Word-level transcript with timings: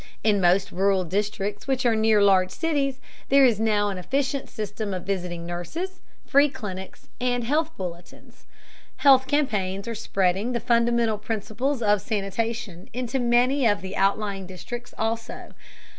In 0.23 0.41
most 0.41 0.71
rural 0.71 1.03
districts 1.03 1.67
which 1.67 1.85
are 1.85 1.95
near 1.95 2.23
large 2.23 2.49
cities, 2.49 2.99
there 3.29 3.45
is 3.45 3.59
now 3.59 3.89
an 3.89 3.99
efficient 3.99 4.49
system 4.49 4.95
of 4.95 5.05
visiting 5.05 5.45
nurses, 5.45 5.99
free 6.25 6.49
clinics, 6.49 7.07
and 7.19 7.43
health 7.43 7.69
bulletins. 7.77 8.47
Health 8.97 9.27
campaigns 9.27 9.87
are 9.87 9.93
spreading 9.93 10.53
the 10.53 10.59
fundamental 10.59 11.19
principles 11.19 11.83
of 11.83 12.01
sanitation 12.01 12.89
into 12.93 13.19
many 13.19 13.67
of 13.67 13.81
the 13.81 13.95
outlying 13.95 14.47
districts 14.47 14.91
also. 14.97 15.53